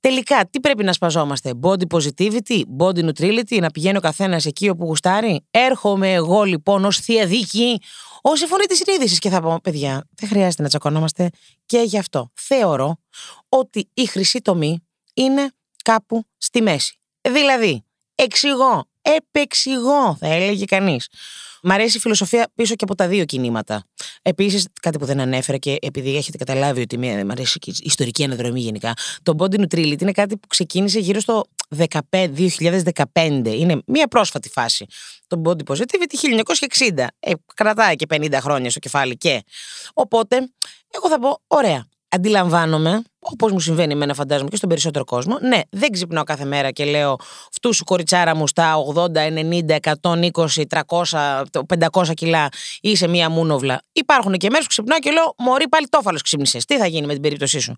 Τελικά, 0.01 0.47
τι 0.49 0.59
πρέπει 0.59 0.83
να 0.83 0.93
σπαζόμαστε, 0.93 1.53
body 1.61 1.83
positivity, 1.93 2.61
body 2.77 3.09
neutrality, 3.09 3.59
να 3.59 3.71
πηγαίνει 3.71 3.97
ο 3.97 3.99
καθένας 3.99 4.45
εκεί 4.45 4.69
όπου 4.69 4.85
γουστάρει; 4.85 5.45
Έρχομαι 5.51 6.13
εγώ 6.13 6.43
λοιπόν 6.43 6.85
ως 6.85 6.97
θεία 6.97 7.25
δίκη, 7.25 7.81
ω 8.21 8.33
η 8.33 8.47
φωνή 8.47 8.65
της 8.65 8.77
συνείδησης 8.77 9.19
και 9.19 9.29
θα 9.29 9.41
πω, 9.41 9.59
παιδιά, 9.63 10.07
δεν 10.15 10.29
χρειάζεται 10.29 10.61
να 10.61 10.67
τσακωνόμαστε 10.67 11.29
και 11.65 11.79
γι' 11.79 11.97
αυτό 11.97 12.31
θεωρώ 12.33 12.97
ότι 13.49 13.89
η 13.93 14.05
χρυσή 14.05 14.41
τομή 14.41 14.87
είναι 15.13 15.51
κάπου 15.83 16.25
στη 16.37 16.61
μέση. 16.61 16.99
Δηλαδή, 17.21 17.83
εξηγώ, 18.15 18.85
επεξηγώ, 19.01 20.15
θα 20.19 20.27
έλεγε 20.27 20.65
κανείς. 20.65 21.07
Μ' 21.61 21.71
αρέσει 21.71 21.97
η 21.97 21.99
φιλοσοφία 21.99 22.51
πίσω 22.55 22.75
και 22.75 22.83
από 22.83 22.95
τα 22.95 23.07
δύο 23.07 23.25
κινήματα. 23.25 23.83
Επίσης, 24.21 24.67
κάτι 24.81 24.97
που 24.97 25.05
δεν 25.05 25.19
ανέφερα 25.19 25.57
και 25.57 25.77
επειδή 25.81 26.15
έχετε 26.15 26.37
καταλάβει 26.37 26.81
ότι 26.81 26.97
μ' 26.97 27.31
αρέσει 27.31 27.59
και 27.59 27.71
η 27.71 27.75
ιστορική 27.83 28.23
αναδρομή 28.23 28.59
γενικά, 28.59 28.93
το 29.23 29.35
Body 29.37 29.59
Neutrality 29.59 30.01
είναι 30.01 30.11
κάτι 30.11 30.37
που 30.37 30.47
ξεκίνησε 30.47 30.99
γύρω 30.99 31.19
στο 31.19 31.43
2015. 31.77 33.45
Είναι 33.45 33.81
μια 33.85 34.07
πρόσφατη 34.07 34.49
φάση. 34.49 34.85
Το 35.27 35.41
Body 35.45 35.73
Positivity 35.73 36.15
1960. 36.95 37.07
Ε, 37.19 37.31
κρατάει 37.55 37.95
και 37.95 38.05
50 38.09 38.33
χρόνια 38.33 38.69
στο 38.69 38.79
κεφάλι 38.79 39.17
και. 39.17 39.43
Οπότε, 39.93 40.35
εγώ 40.89 41.09
θα 41.09 41.19
πω, 41.19 41.41
ωραία 41.47 41.85
αντιλαμβάνομαι, 42.11 43.01
όπως 43.19 43.51
μου 43.51 43.59
συμβαίνει 43.59 43.93
εμένα, 43.93 44.13
φαντάζομαι 44.13 44.49
και 44.49 44.55
στον 44.55 44.69
περισσότερο 44.69 45.03
κόσμο. 45.03 45.37
Ναι, 45.41 45.59
δεν 45.69 45.91
ξυπνάω 45.91 46.23
κάθε 46.23 46.45
μέρα 46.45 46.71
και 46.71 46.85
λέω 46.85 47.15
φτού 47.51 47.73
σου 47.73 47.83
κοριτσάρα 47.83 48.35
μου 48.35 48.47
στα 48.47 48.75
80, 48.95 49.09
90, 49.15 49.75
120, 50.01 50.63
300, 51.11 51.43
500 51.91 52.13
κιλά 52.13 52.49
είσαι 52.81 53.07
μία 53.07 53.29
μούνοβλα. 53.29 53.81
Υπάρχουν 53.91 54.33
και 54.33 54.49
μέρες 54.49 54.63
που 54.63 54.69
ξυπνάω 54.69 54.99
και 54.99 55.11
λέω 55.11 55.33
Μωρή, 55.37 55.67
πάλι 55.67 55.87
τόφαλος 55.87 56.21
ξύπνησες. 56.21 56.65
Τι 56.65 56.77
θα 56.77 56.87
γίνει 56.87 57.05
με 57.05 57.13
την 57.13 57.21
περίπτωσή 57.21 57.59
σου. 57.59 57.75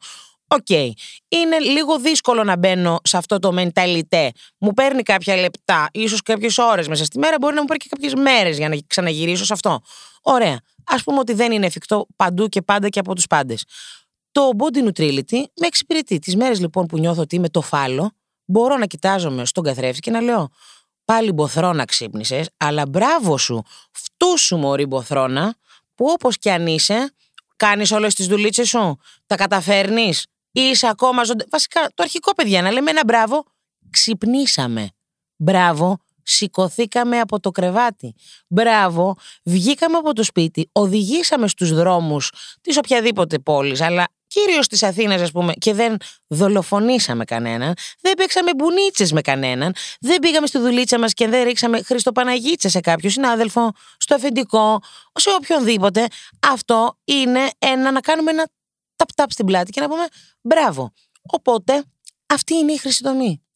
OK. 0.48 0.65
Okay. 0.69 0.89
Είναι 1.27 1.59
λίγο 1.59 2.00
δύσκολο 2.00 2.44
να 2.44 2.57
μπαίνω 2.57 3.00
σε 3.03 3.18
αυτό 3.18 3.39
το 3.39 3.53
mentalité. 3.57 4.27
Μου 4.57 4.74
παίρνει 4.74 5.03
κάποια 5.03 5.36
λεπτά, 5.36 5.89
ίσως 5.91 6.21
κάποιες 6.21 6.57
ώρες 6.57 6.88
μέσα 6.88 7.03
στη 7.03 7.19
μέρα, 7.19 7.36
μπορεί 7.39 7.53
να 7.53 7.62
μου 7.62 7.68
πάρει 7.68 7.79
και 7.79 7.88
κάποιες 7.89 8.13
μέρες 8.13 8.57
για 8.57 8.69
να 8.69 8.77
ξαναγυρίσω 8.88 9.45
σε 9.45 9.53
αυτό. 9.53 9.81
Ωραία. 10.21 10.59
Α 10.86 11.03
πούμε 11.03 11.19
ότι 11.19 11.33
δεν 11.33 11.51
είναι 11.51 11.65
εφικτό 11.65 12.07
παντού 12.15 12.47
και 12.47 12.62
πάντα 12.62 12.89
και 12.89 13.00
από 13.00 13.15
τους 13.15 13.27
πάντες. 13.27 13.63
Το 14.33 14.50
body 14.57 14.88
neutrality 14.88 15.44
με 15.56 15.68
εξυπηρετεί. 15.68 16.19
Τις 16.19 16.35
μέρες 16.35 16.59
λοιπόν 16.59 16.85
που 16.85 16.97
νιώθω 16.97 17.21
ότι 17.21 17.35
είμαι 17.35 17.50
το 17.50 17.62
φάλο, 17.62 18.12
μπορώ 18.45 18.77
να 18.77 18.85
κοιτάζομαι 18.85 19.45
στον 19.45 19.63
καθρέφτη 19.63 20.00
και 20.00 20.12
να 20.12 20.21
λέω 20.21 20.50
πάλι 21.06 21.31
μποθρόνα 21.31 21.85
ξύπνησες, 21.85 22.50
αλλά 22.57 22.85
μπράβο 22.85 23.38
σου, 23.38 23.63
φτού 23.91 24.38
σου 24.38 24.57
μωρή 24.57 24.85
μποθρόνα, 24.85 25.56
που 25.95 26.06
όπως 26.09 26.38
κι 26.38 26.50
αν 26.50 26.68
είσαι, 26.68 27.13
κάνεις 27.56 27.91
όλες 27.91 28.13
τις 28.13 28.27
δουλίτσες 28.27 28.69
σου, 28.69 28.97
τα 29.25 29.35
καταφέρνεις, 29.35 30.25
είσαι 30.51 30.88
ακόμα 30.88 31.24
ζωντα... 31.24 31.45
Βασικά, 31.50 31.81
το 31.94 32.03
αρχικό 32.03 32.33
παιδιά 32.33 32.62
να 32.62 32.71
λέμε 32.71 32.89
ένα 32.89 33.01
μπράβο, 33.06 33.44
ξυπνήσαμε. 33.89 34.89
Μπράβο, 35.36 35.97
σηκωθήκαμε 36.24 37.19
από 37.19 37.39
το 37.39 37.51
κρεβάτι. 37.51 38.15
Μπράβο, 38.47 39.15
βγήκαμε 39.44 39.97
από 39.97 40.13
το 40.13 40.24
σπίτι, 40.24 40.69
οδηγήσαμε 40.71 41.47
στους 41.47 41.74
δρόμους 41.74 42.31
της 42.62 42.77
οποιαδήποτε 42.77 43.39
πόλης, 43.39 43.81
αλλά 43.81 44.07
κυρίως 44.33 44.68
τη 44.68 44.85
Αθήνα, 44.85 45.13
ας 45.15 45.31
πούμε, 45.31 45.53
και 45.53 45.74
δεν 45.74 45.97
δολοφονήσαμε 46.27 47.25
κανέναν, 47.25 47.74
δεν 48.01 48.13
παίξαμε 48.13 48.51
μπουνίτσες 48.56 49.12
με 49.12 49.21
κανέναν, 49.21 49.75
δεν 50.00 50.19
πήγαμε 50.19 50.47
στη 50.47 50.57
δουλίτσα 50.57 51.00
μας 51.00 51.13
και 51.13 51.27
δεν 51.27 51.44
ρίξαμε 51.44 51.81
Χριστοπαναγίτσα 51.81 52.69
σε 52.69 52.80
κάποιο 52.80 53.09
συνάδελφο, 53.09 53.71
στο 53.97 54.15
αφεντικό, 54.15 54.80
σε 55.13 55.30
οποιονδήποτε. 55.30 56.07
Αυτό 56.39 56.97
είναι 57.03 57.50
ένα 57.59 57.91
να 57.91 58.00
κάνουμε 58.00 58.31
ένα 58.31 58.47
ταπ-ταπ 58.95 59.31
στην 59.31 59.46
πλάτη 59.46 59.72
και 59.72 59.81
να 59.81 59.89
πούμε 59.89 60.03
μπράβο. 60.41 60.93
Οπότε 61.22 61.84
αυτή 62.25 62.55
είναι 62.55 62.72
η 62.72 62.77
χρυσή 62.77 63.03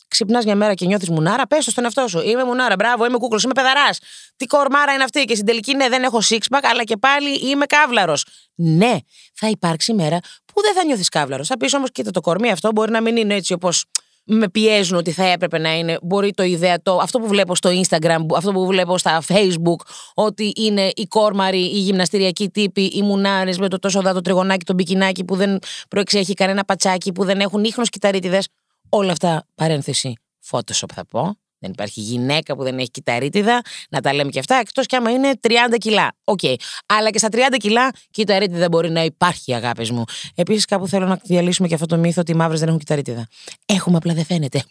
Ξυπνάς 0.08 0.46
μια 0.46 0.56
μέρα 0.56 0.74
και 0.74 0.86
νιώθεις 0.86 1.10
μουνάρα, 1.10 1.48
πες 1.48 1.66
το 1.66 1.72
στον 1.72 1.84
εαυτό 1.84 2.08
σου. 2.08 2.20
Είμαι 2.20 2.44
μουνάρα, 2.44 2.76
μπράβο, 2.76 3.06
είμαι 3.06 3.18
κούκλος, 3.18 3.44
είμαι 3.44 3.54
πεδαράς. 3.54 4.00
Τι 4.36 4.46
κορμάρα 4.46 4.94
είναι 4.94 5.04
αυτή. 5.04 5.26
Και 5.26 5.34
στην 5.34 5.46
τελική, 5.46 5.76
ναι, 5.76 5.90
δεν 5.90 6.04
έχω 6.04 6.20
six 6.30 6.38
αλλά 6.62 6.84
και 6.84 6.98
πάλι 6.98 7.30
είμαι 7.50 7.66
καύλαρος. 7.66 8.26
Ναι, 8.56 8.96
θα 9.34 9.48
υπάρξει 9.48 9.94
μέρα 9.94 10.20
που 10.46 10.62
δεν 10.62 10.74
θα 10.74 10.86
νιώθεις 10.86 11.10
καύλαρος. 11.10 11.48
Θα 11.48 11.58
πεις 11.58 11.74
όμως, 11.74 11.92
κοίτα, 11.92 12.12
το 12.12 12.22
κορμί 12.22 12.52
αυτό 12.52 12.72
μπορεί 12.72 12.92
να 12.92 13.02
μην 13.02 13.18
είναι 13.18 13.34
έτσι 13.34 13.54
όπως 13.54 13.86
με 14.28 14.50
πιέζουν 14.50 14.98
ότι 14.98 15.12
θα 15.12 15.24
έπρεπε 15.24 15.58
να 15.58 15.78
είναι. 15.78 15.98
Μπορεί 16.02 16.34
το 16.34 16.44
ιδεατό, 16.44 17.00
αυτό 17.02 17.20
που 17.20 17.28
βλέπω 17.28 17.56
στο 17.56 17.70
Instagram, 17.70 18.18
αυτό 18.36 18.52
που 18.52 18.66
βλέπω 18.66 18.98
στα 18.98 19.24
Facebook, 19.28 19.82
ότι 20.14 20.52
είναι 20.56 20.92
οι 20.96 21.08
κόρμαροι, 21.08 21.60
οι 21.60 21.80
γυμναστηριακοί 21.80 22.50
τύποι, 22.50 22.86
οι 22.86 23.02
μουνάρες 23.02 23.58
με 23.58 23.68
το 23.68 23.80
τόσο 23.80 24.02
δάτο 24.02 24.22
τριγωνάκι, 24.22 24.66
το 24.66 24.74
μπικινάκι 24.74 25.24
που 25.24 25.36
δεν 25.36 25.60
προεξέχει 25.90 26.34
κανένα 26.34 26.66
πατσάκι, 26.66 27.12
που 27.12 27.24
δεν 27.24 27.40
έχουν 27.40 27.64
ίχνος 27.64 27.90
κυτταρίτιδες. 27.90 28.48
Όλα 28.89 29.12
αυτά, 29.12 29.46
παρένθεση, 29.56 30.13
Photoshop 30.50 30.91
θα 30.94 31.06
πω. 31.06 31.38
Δεν 31.60 31.72
υπάρχει 31.72 32.01
γυναίκα 32.01 32.56
που 32.56 32.63
δεν 32.63 32.77
έχει 32.77 32.91
κυτταρίτιδα, 32.92 33.62
να 33.89 34.01
τα 34.01 34.13
λέμε 34.13 34.29
και 34.29 34.39
αυτά, 34.39 34.56
εκτός 34.56 34.86
κι 34.86 34.96
άμα 34.96 35.12
είναι 35.12 35.32
30 35.41 35.77
κιλά. 35.77 36.12
OK. 36.24 36.40
Okay. 36.41 36.56
Αλλά 36.86 37.10
και 37.10 37.17
στα 37.17 37.27
30 37.32 37.38
κιλά 37.58 37.91
κυτταρίτιδα 38.12 38.68
μπορεί 38.70 38.89
να 38.89 39.03
υπάρχει, 39.03 39.53
αγάπες 39.54 39.92
μου. 39.91 40.03
Επίσης, 40.36 40.65
κάπου 40.65 40.88
θέλω 40.88 41.06
να 41.06 41.20
διαλύσουμε 41.24 41.67
και 41.67 41.74
αυτό 41.74 41.86
το 41.86 41.98
μύθο 41.98 42.22
ότι 42.22 42.32
οι 42.32 42.36
μαύρες 42.36 42.60
δεν 42.60 42.67
έχουν 42.67 42.79
κυτταρίτιδα. 42.80 43.28
Έχουμε, 43.65 43.98
απλά 43.98 44.13
δεν 44.13 44.25
φαίνεται. 44.25 44.63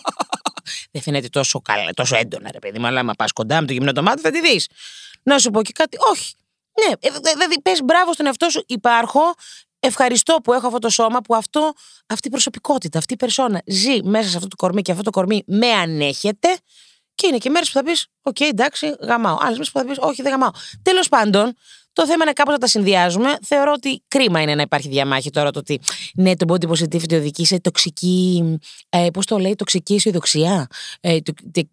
δεν 0.92 1.02
φαίνεται 1.02 1.28
τόσο, 1.28 1.60
καλά, 1.60 1.90
τόσο 1.94 2.16
έντονα, 2.16 2.50
ρε 2.52 2.58
παιδί 2.58 2.78
μου. 2.78 2.86
Αλλά 2.86 3.00
άμα 3.00 3.12
πας 3.12 3.32
κοντά 3.32 3.60
με 3.60 3.66
το 3.66 3.72
γυμνό 3.72 3.92
το 3.92 4.02
μάτι, 4.02 4.20
θα 4.20 4.30
τη 4.30 4.40
δεις. 4.40 4.66
Να 5.22 5.38
σου 5.38 5.50
πω 5.50 5.62
και 5.62 5.72
κάτι. 5.72 5.96
Όχι. 6.10 6.34
Ναι, 6.86 6.92
ε, 7.00 7.08
δηλαδή 7.32 7.60
πες 7.62 7.80
μπράβο 7.84 8.12
στον 8.12 8.26
εαυτό 8.26 8.48
σου. 8.48 8.64
Υπάρχω, 8.66 9.20
ευχαριστώ 9.80 10.38
που 10.42 10.52
έχω 10.52 10.66
αυτό 10.66 10.78
το 10.78 10.88
σώμα, 10.88 11.20
που 11.20 11.34
αυτό, 11.34 11.72
αυτή 12.06 12.28
η 12.28 12.30
προσωπικότητα, 12.30 12.98
αυτή 12.98 13.12
η 13.12 13.16
περσόνα 13.16 13.62
ζει 13.66 14.02
μέσα 14.02 14.28
σε 14.28 14.36
αυτό 14.36 14.48
το 14.48 14.56
κορμί 14.56 14.82
και 14.82 14.90
αυτό 14.90 15.02
το 15.02 15.10
κορμί 15.10 15.42
με 15.46 15.70
ανέχεται. 15.70 16.48
Και 17.14 17.26
είναι 17.26 17.38
και 17.38 17.50
μέρες 17.50 17.64
που 17.64 17.72
θα 17.72 17.82
πεις: 17.82 18.06
Οκ, 18.22 18.40
εντάξει, 18.40 18.94
γαμάω. 19.00 19.36
Άλλες 19.40 19.50
μέρες 19.50 19.70
που 19.70 19.78
θα 19.78 19.84
πεις: 19.84 19.96
Όχι, 20.00 20.22
δεν 20.22 20.30
γαμάω. 20.30 20.50
Τέλος 20.82 21.08
πάντων, 21.08 21.54
το 21.92 22.06
θέμα 22.06 22.22
είναι 22.24 22.32
κάπως 22.32 22.50
να 22.50 22.58
τα 22.58 22.66
συνδυάζουμε. 22.66 23.38
Θεωρώ 23.42 23.72
ότι 23.72 24.02
κρίμα 24.08 24.40
είναι 24.40 24.54
να 24.54 24.62
υπάρχει 24.62 24.88
διαμάχη 24.88 25.30
τώρα 25.30 25.50
το 25.50 25.58
ότι 25.58 25.80
ναι, 26.14 26.36
το 26.36 26.54
body 26.54 26.68
positivity 26.68 27.14
οδηγεί 27.14 27.44
σε 27.44 27.60
τοξική. 27.60 28.58
Ε, 28.88 29.06
Πώς 29.12 29.26
το 29.26 29.38
λέει, 29.38 29.54
τοξική 29.54 29.94
αισιοδοξία. 29.94 30.66
Ε, 31.00 31.18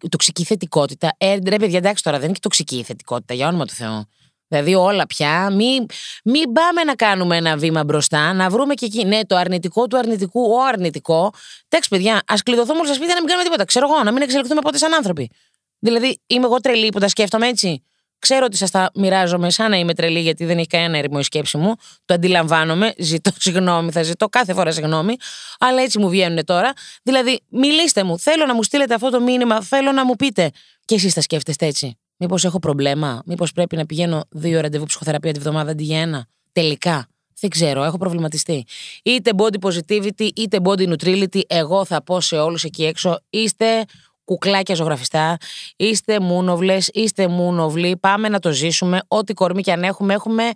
τοξική 0.08 0.44
θετικότητα. 0.44 1.14
Ε, 1.18 1.38
ρε 1.48 1.56
παιδιά, 1.56 1.78
εντάξει 1.78 2.02
τώρα 2.02 2.16
δεν 2.16 2.24
είναι 2.24 2.34
και 2.34 2.40
τοξική 2.42 2.82
θετικότητα, 2.82 3.34
για 3.34 3.48
όνομα 3.48 3.66
του 3.66 3.72
Θεού. 3.72 4.06
Δηλαδή 4.48 4.74
όλα 4.74 5.06
πια, 5.06 5.50
μην, 5.50 5.86
μην 6.24 6.52
πάμε 6.52 6.84
να 6.84 6.94
κάνουμε 6.94 7.36
ένα 7.36 7.56
βήμα 7.56 7.84
μπροστά, 7.84 8.32
να 8.32 8.50
βρούμε 8.50 8.74
και 8.74 8.84
εκεί, 8.84 9.04
ναι, 9.04 9.24
το 9.24 9.36
αρνητικό 9.36 9.86
του 9.86 9.98
αρνητικού, 9.98 10.40
ο 10.40 10.64
αρνητικό. 10.68 11.32
Εντάξει, 11.68 11.88
παιδιά, 11.88 12.22
ας 12.26 12.42
κλειδωθούμε 12.42 12.78
όλοι 12.78 12.86
στα 12.86 12.94
σπίτια 12.94 13.14
να 13.14 13.20
μην 13.20 13.28
κάνουμε 13.28 13.44
τίποτα. 13.44 13.64
Ξέρω 13.64 13.86
εγώ, 13.92 14.02
να 14.02 14.12
μην 14.12 14.22
εξελιχθούμε 14.22 14.60
ποτέ 14.60 14.78
σαν 14.78 14.94
άνθρωποι. 14.94 15.30
Δηλαδή, 15.78 16.20
είμαι 16.26 16.44
εγώ 16.44 16.60
τρελή 16.60 16.88
που 16.88 16.98
τα 16.98 17.08
σκέφτομαι 17.08 17.48
έτσι. 17.48 17.82
Ξέρω 18.18 18.44
ότι 18.44 18.56
σας 18.56 18.70
τα 18.70 18.90
μοιράζομαι 18.94 19.50
σαν 19.50 19.70
να 19.70 19.76
είμαι 19.76 19.94
τρελή, 19.94 20.20
γιατί 20.20 20.44
δεν 20.44 20.58
έχει 20.58 20.66
κανένα 20.66 20.98
έρημο 20.98 21.16
η 21.20 21.22
σκέψη 21.22 21.56
μου. 21.56 21.74
Το 22.04 22.14
αντιλαμβάνομαι. 22.14 22.94
Ζητώ 22.98 23.30
συγγνώμη, 23.44 23.90
θα 23.90 24.02
ζητώ 24.02 24.28
κάθε 24.28 24.54
φορά 24.54 24.70
συγγνώμη. 24.70 25.16
Αλλά 25.58 25.82
έτσι 25.82 25.98
μου 25.98 26.08
βγαίνουν 26.08 26.44
τώρα. 26.44 26.72
Δηλαδή, 27.02 27.40
μιλήστε 27.48 28.02
μου. 28.02 28.18
Θέλω 28.18 28.46
να 28.46 28.54
μου 28.54 28.62
στείλετε 28.62 28.94
αυτό 28.94 29.10
το 29.10 29.20
μήνυμα. 29.20 29.62
Θέλω 29.62 29.92
να 29.92 30.04
μου 30.04 30.16
πείτε. 30.16 30.50
Και 30.84 30.94
εσείς 30.94 31.14
τα 31.14 31.20
σκέφτεστε 31.20 31.66
έτσι. 31.66 31.98
Μήπως 32.16 32.44
έχω 32.44 32.58
προβλέμα; 32.58 33.22
Μήπως 33.26 33.52
πρέπει 33.52 33.76
να 33.76 33.86
πηγαίνω 33.86 34.24
δύο 34.28 34.60
ραντεβού 34.60 34.84
ψυχοθεραπεία 34.84 35.32
τη 35.32 35.40
βδομάδα 35.40 35.70
αντί 35.70 35.84
για 35.84 36.00
ένα; 36.00 36.26
Τελικά. 36.52 37.08
Δεν 37.40 37.50
ξέρω, 37.50 37.84
έχω 37.84 37.98
προβληματιστεί. 37.98 38.64
Είτε 39.02 39.30
body 39.36 39.68
positivity, 39.68 40.28
είτε 40.34 40.58
body 40.62 40.94
neutrality, 40.94 41.40
εγώ 41.46 41.84
θα 41.84 42.02
πω 42.02 42.20
σε 42.20 42.36
όλους 42.36 42.64
εκεί 42.64 42.84
έξω, 42.84 43.18
είστε 43.30 43.84
κουκλάκια 44.26 44.74
ζωγραφιστά, 44.74 45.36
είστε 45.76 46.20
μούνοβλες, 46.20 46.90
είστε 46.92 47.28
μούνοβλοι. 47.28 47.96
Πάμε 47.96 48.28
να 48.28 48.38
το 48.38 48.52
ζήσουμε. 48.52 49.00
Ό,τι 49.08 49.34
κορμί 49.34 49.62
και 49.62 49.72
αν 49.72 49.82
έχουμε, 49.82 50.14
έχουμε 50.14 50.50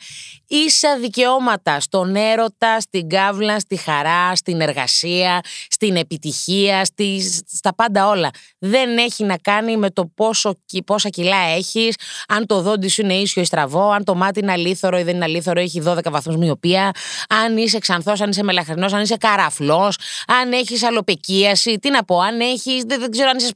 ίσα 0.46 0.98
δικαιώματα 0.98 1.80
στον 1.80 2.16
έρωτα, 2.16 2.80
στην 2.80 3.08
κάβλα, 3.08 3.58
στη 3.58 3.76
χαρά, 3.76 4.34
στην 4.34 4.60
εργασία, 4.60 5.40
στην 5.68 5.96
επιτυχία, 5.96 6.84
στις, 6.84 7.42
στα 7.46 7.74
πάντα 7.74 8.08
όλα. 8.08 8.30
Δεν 8.58 8.98
έχει 8.98 9.24
να 9.24 9.36
κάνει 9.36 9.76
με 9.76 9.90
το 9.90 10.06
πόσο, 10.14 10.54
πόσα 10.86 11.08
κιλά 11.08 11.36
έχεις, 11.56 11.94
αν 12.28 12.46
το 12.46 12.60
δόντι 12.60 12.88
σου 12.88 13.02
είναι 13.02 13.14
ίσιο 13.14 13.42
ή 13.42 13.44
στραβό, 13.44 13.90
αν 13.90 14.04
το 14.04 14.14
μάτι 14.14 14.40
είναι 14.40 14.52
αλήθωρο 14.52 14.98
ή 14.98 15.02
δεν 15.02 15.14
είναι 15.14 15.24
αλήθωρο, 15.24 15.60
έχει 15.60 15.82
12 15.86 16.10
βαθμούς 16.10 16.36
μοιοπία, 16.36 16.90
αν 17.28 17.56
είσαι 17.56 17.78
ξανθός, 17.78 18.20
αν 18.20 18.30
είσαι 18.30 18.42
μελαχρινός, 18.42 18.92
αν 18.92 19.02
είσαι 19.02 19.16
καραφλός, 19.16 19.98
αν 20.26 20.52
έχεις 20.52 20.82
αλοπεκίαση, 20.82 21.78
τι 21.78 21.90
να 21.90 22.04
πω, 22.04 22.20
αν 22.20 22.40
έχεις, 22.40 22.82
δεν, 22.82 23.00
δεν 23.00 23.10
ξέρω 23.10 23.28
αν 23.28 23.36
είσαι 23.36 23.52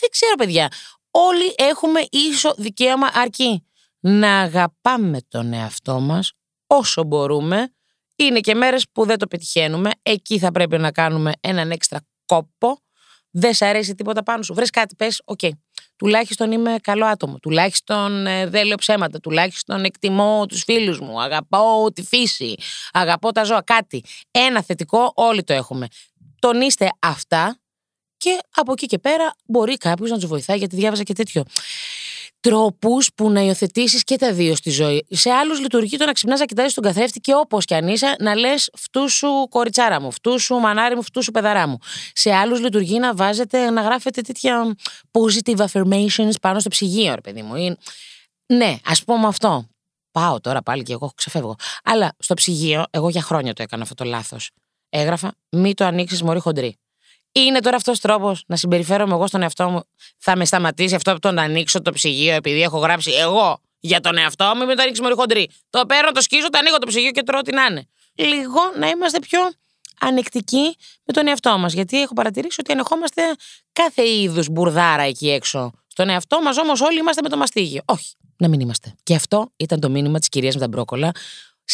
δεν 0.00 0.10
ξέρω, 0.10 0.34
παιδιά. 0.38 0.68
Όλοι 1.10 1.54
έχουμε 1.56 2.00
ίσο 2.10 2.54
δικαίωμα 2.56 3.10
αρκεί 3.14 3.66
να 4.00 4.40
αγαπάμε 4.40 5.18
τον 5.28 5.52
εαυτό 5.52 6.00
μας 6.00 6.32
όσο 6.66 7.04
μπορούμε. 7.04 7.72
Είναι 8.16 8.40
και 8.40 8.54
μέρες 8.54 8.86
που 8.92 9.06
δεν 9.06 9.18
το 9.18 9.26
πετυχαίνουμε. 9.26 9.90
Εκεί 10.02 10.38
θα 10.38 10.52
πρέπει 10.52 10.78
να 10.78 10.92
κάνουμε 10.92 11.32
έναν 11.40 11.70
έξτρα 11.70 12.00
κόπο. 12.24 12.80
Δεν 13.30 13.54
σε 13.54 13.64
αρέσει 13.64 13.94
τίποτα 13.94 14.22
πάνω 14.22 14.42
σου. 14.42 14.54
Βρες 14.54 14.70
κάτι, 14.70 14.94
πες, 14.94 15.22
οκ. 15.24 15.40
Τουλάχιστον 15.96 16.52
είμαι 16.52 16.76
καλό 16.82 17.06
άτομο. 17.06 17.38
Τουλάχιστον 17.38 18.26
ε, 18.26 18.46
δεν 18.46 18.66
λέω 18.66 18.76
ψέματα. 18.76 19.20
Τουλάχιστον 19.20 19.84
εκτιμώ 19.84 20.46
τους 20.46 20.62
φίλους 20.62 21.00
μου. 21.00 21.22
Αγαπώ 21.22 21.92
τη 21.94 22.02
φύση. 22.02 22.54
Αγαπώ 22.92 23.32
τα 23.32 23.44
ζώα. 23.44 23.62
Κάτι. 23.62 24.04
Ένα 24.30 24.62
θετικό 24.62 25.12
όλοι 25.14 25.42
το 25.42 25.52
έχουμε. 25.52 25.86
Τονίστε 26.38 26.88
αυτά 26.98 27.61
και 28.22 28.38
από 28.54 28.72
εκεί 28.72 28.86
και 28.86 28.98
πέρα 28.98 29.34
μπορεί 29.46 29.76
κάποιος 29.76 30.10
να 30.10 30.16
τους 30.16 30.26
βοηθάει, 30.26 30.58
γιατί 30.58 30.76
διάβαζα 30.76 31.02
και 31.02 31.12
τέτοιο. 31.12 31.42
Τρόπους 32.40 33.10
που 33.14 33.30
να 33.30 33.40
υιοθετήσεις 33.40 34.04
και 34.04 34.16
τα 34.16 34.32
δύο 34.32 34.54
στη 34.56 34.70
ζωή. 34.70 35.06
Σε 35.10 35.30
άλλους 35.30 35.60
λειτουργεί 35.60 35.96
το 35.96 36.04
να 36.04 36.12
ξυπνάς 36.12 36.38
να 36.38 36.44
κοιτάζεις 36.44 36.74
τον 36.74 36.84
καθρέφτη 36.84 37.20
και 37.20 37.34
όπως 37.34 37.64
κι 37.64 37.74
αν 37.74 37.88
είσαι 37.88 38.16
να 38.18 38.34
λες 38.34 38.70
φτού 38.76 39.08
σου 39.08 39.46
κοριτσάρα 39.50 40.00
μου, 40.00 40.10
φτού 40.12 40.38
σου 40.40 40.54
μανάρι 40.54 40.94
μου, 40.94 41.02
φτού 41.02 41.22
σου 41.22 41.30
παιδαρά 41.30 41.66
μου. 41.66 41.78
Σε 42.12 42.32
άλλους 42.32 42.60
λειτουργεί 42.60 42.98
να 42.98 43.14
βάζετε, 43.14 43.70
να 43.70 43.82
γράφετε 43.82 44.20
τέτοια 44.20 44.76
positive 45.10 45.66
affirmations 45.66 46.32
πάνω 46.40 46.60
στο 46.60 46.68
ψυγείο, 46.68 47.14
ρε 47.14 47.20
παιδί 47.20 47.42
μου. 47.42 47.76
Ναι, 48.46 48.76
ας 48.84 49.04
πούμε 49.04 49.26
αυτό. 49.26 49.66
Πάω 50.10 50.40
τώρα 50.40 50.62
πάλι 50.62 50.82
και 50.82 50.92
εγώ 50.92 51.12
ξεφεύγω. 51.14 51.56
Αλλά 51.84 52.12
στο 52.18 52.34
ψυγείο, 52.34 52.84
εγώ 52.90 53.08
για 53.08 53.22
χρόνια 53.22 53.52
το 53.52 53.62
έκανα 53.62 53.82
αυτό 53.82 53.94
το 53.94 54.04
λάθος. 54.04 54.50
Έγραφα, 54.88 55.32
μη 55.50 55.74
το 55.74 55.84
ανοίξεις 55.84 56.22
μωρή 56.22 56.38
χοντρή. 56.38 56.76
Είναι 57.32 57.60
τώρα 57.60 57.76
αυτός 57.76 58.00
τρόπος 58.00 58.44
να 58.46 58.56
συμπεριφέρομαι 58.56 59.14
εγώ 59.14 59.26
στον 59.26 59.42
εαυτό 59.42 59.68
μου. 59.68 59.84
Θα 60.18 60.36
με 60.36 60.44
σταματήσει 60.44 60.94
αυτό 60.94 61.10
από 61.10 61.20
το 61.20 61.30
να 61.30 61.42
ανοίξω 61.42 61.82
το 61.82 61.92
ψυγείο 61.92 62.34
επειδή 62.34 62.62
έχω 62.62 62.78
γράψει 62.78 63.10
εγώ 63.10 63.60
για 63.80 64.00
τον 64.00 64.16
εαυτό 64.16 64.52
μου, 64.56 64.66
μην 64.66 64.76
το 64.76 64.82
ανοίξεις 64.82 65.00
μωρή 65.00 65.14
χοντρή. 65.14 65.50
Το 65.70 65.86
παίρνω, 65.86 66.10
το 66.10 66.20
σκίζω, 66.20 66.50
το 66.50 66.58
ανοίγω 66.58 66.78
το 66.78 66.86
ψυγείο 66.86 67.10
και 67.10 67.22
τρώω 67.22 67.40
τι 67.40 67.52
να 67.52 67.64
είναι. 67.64 67.86
Λίγο 68.14 68.60
να 68.78 68.88
είμαστε 68.88 69.18
πιο 69.18 69.40
ανεκτικοί 70.00 70.76
με 71.04 71.12
τον 71.12 71.26
εαυτό 71.26 71.58
μας. 71.58 71.72
Γιατί 71.72 72.02
έχω 72.02 72.14
παρατηρήσει 72.14 72.60
ότι 72.60 72.72
ανεχόμαστε 72.72 73.22
κάθε 73.72 74.08
είδους 74.08 74.48
μπουρδάρα 74.48 75.02
εκεί 75.02 75.30
έξω. 75.30 75.70
Στον 75.86 76.08
εαυτό 76.08 76.42
μας 76.42 76.58
όμως 76.58 76.80
όλοι 76.80 76.98
είμαστε 76.98 77.22
με 77.22 77.28
το 77.28 77.36
μαστίγιο. 77.36 77.82
Όχι, 77.84 78.14
να 78.36 78.48
μην 78.48 78.60
είμαστε. 78.60 78.94
Και 79.02 79.14
αυτό 79.14 79.52
ήταν 79.56 79.80
το 79.80 79.90
μήνυμα 79.90 80.18
της 80.18 80.28
κυρίας 80.28 80.54
με 80.54 80.60
τα 80.60 80.68
μπρόκολα. 80.68 81.12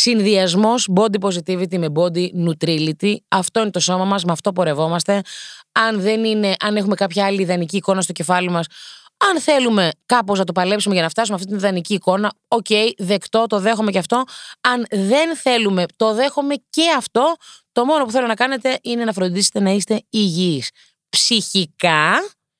Συνδυασμός 0.00 0.88
body 0.94 1.20
positivity 1.20 1.78
με 1.78 1.86
body 1.94 2.28
neutrality. 2.46 3.16
Αυτό 3.28 3.60
είναι 3.60 3.70
το 3.70 3.80
σώμα 3.80 4.04
μας, 4.04 4.24
με 4.24 4.32
αυτό 4.32 4.52
πορευόμαστε. 4.52 5.22
Αν 5.72 6.00
δεν 6.00 6.24
είναι, 6.24 6.54
αν 6.58 6.76
έχουμε 6.76 6.94
κάποια 6.94 7.24
άλλη 7.24 7.42
ιδανική 7.42 7.76
εικόνα 7.76 8.00
στο 8.00 8.12
κεφάλι 8.12 8.50
μας, 8.50 8.66
αν 9.16 9.40
θέλουμε 9.40 9.90
κάπως 10.06 10.38
να 10.38 10.44
το 10.44 10.52
παλέψουμε 10.52 10.94
για 10.94 11.02
να 11.02 11.08
φτάσουμε 11.08 11.36
αυτή 11.36 11.48
την 11.48 11.56
ιδανική 11.56 11.94
εικόνα, 11.94 12.32
OK, 12.48 12.66
okay, 12.68 12.90
δεκτό, 12.98 13.46
το 13.46 13.60
δέχομαι 13.60 13.90
και 13.90 13.98
αυτό. 13.98 14.24
Αν 14.60 14.86
δεν 14.90 15.36
θέλουμε, 15.36 15.84
το 15.96 16.14
δέχομαι 16.14 16.54
και 16.70 16.82
αυτό. 16.96 17.34
Το 17.72 17.84
μόνο 17.84 18.04
που 18.04 18.10
θέλω 18.10 18.26
να 18.26 18.34
κάνετε 18.34 18.78
είναι 18.82 19.04
να 19.04 19.12
φροντίσετε 19.12 19.60
να 19.60 19.70
είστε 19.70 20.02
υγιείς. 20.10 20.70
Ψυχικά 21.08 22.12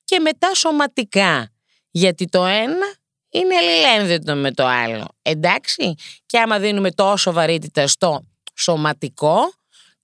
και 0.03 0.19
μετά 0.19 0.53
σωματικά. 0.55 1.49
Γιατί 1.91 2.25
το 2.25 2.45
ένα 2.45 2.93
είναι 3.29 3.55
αλληλένδετο 3.55 4.35
με 4.35 4.51
το 4.51 4.65
άλλο. 4.65 5.07
Εντάξει. 5.21 5.93
Και 6.25 6.39
άμα 6.39 6.59
δίνουμε 6.59 6.91
τόσο 6.91 7.31
βαρύτητα 7.31 7.87
στο 7.87 8.25
σωματικό, 8.57 9.37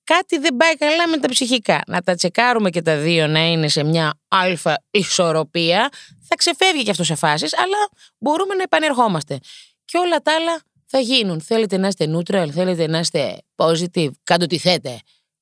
κάτι 0.03 0.37
δεν 0.37 0.55
πάει 0.55 0.75
καλά 0.75 1.07
με 1.07 1.17
τα 1.17 1.27
ψυχικά. 1.27 1.81
Να 1.87 2.01
τα 2.01 2.15
τσεκάρουμε 2.15 2.69
και 2.69 2.81
τα 2.81 2.97
δύο 2.97 3.27
να 3.27 3.39
είναι 3.39 3.67
σε 3.67 3.83
μια 3.83 4.19
αλφα 4.27 4.83
ισορροπία, 4.91 5.89
θα 6.27 6.35
ξεφεύγει 6.35 6.83
και 6.83 6.91
αυτός 6.91 7.05
σε 7.05 7.15
φάσεις, 7.15 7.57
αλλά 7.57 7.89
μπορούμε 8.17 8.55
να 8.55 8.63
επανερχόμαστε. 8.63 9.39
Και 9.85 9.97
όλα 9.97 10.17
τα 10.17 10.35
άλλα 10.35 10.61
θα 10.85 10.99
γίνουν. 10.99 11.41
Θέλετε 11.41 11.77
να 11.77 11.87
είστε 11.87 12.05
neutral, 12.15 12.49
θέλετε 12.51 12.87
να 12.87 12.99
είστε 12.99 13.37
positive, 13.55 14.11
κάντε 14.23 14.45
τι 14.45 14.57
θέτε. 14.57 14.99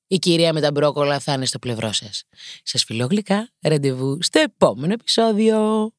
Η 0.08 0.18
κυρία 0.18 0.54
με 0.54 0.62
τα 0.62 0.72
μπρόκολα 0.72 1.20
θα 1.20 1.34
είναι 1.34 1.46
στο 1.46 1.60
πλευρό 1.60 1.92
σας. 1.92 2.24
Σας 2.64 2.84
φιλώ 2.84 3.06
γλυκά, 3.06 3.50
ραντεβού 3.62 4.18
στο 4.22 4.40
επόμενο 4.40 4.94
επεισόδιο. 4.94 5.92